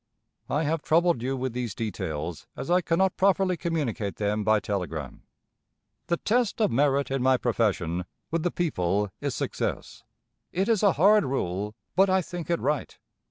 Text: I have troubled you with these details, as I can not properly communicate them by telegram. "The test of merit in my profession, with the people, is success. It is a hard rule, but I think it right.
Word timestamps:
I 0.49 0.63
have 0.63 0.81
troubled 0.81 1.21
you 1.21 1.37
with 1.37 1.53
these 1.53 1.75
details, 1.75 2.47
as 2.57 2.71
I 2.71 2.81
can 2.81 2.97
not 2.97 3.17
properly 3.17 3.55
communicate 3.55 4.15
them 4.15 4.43
by 4.43 4.59
telegram. 4.59 5.21
"The 6.07 6.17
test 6.17 6.59
of 6.59 6.71
merit 6.71 7.11
in 7.11 7.21
my 7.21 7.37
profession, 7.37 8.05
with 8.31 8.41
the 8.41 8.49
people, 8.49 9.11
is 9.21 9.35
success. 9.35 10.01
It 10.51 10.67
is 10.67 10.81
a 10.81 10.93
hard 10.93 11.23
rule, 11.25 11.75
but 11.95 12.09
I 12.09 12.23
think 12.23 12.49
it 12.49 12.59
right. 12.59 12.97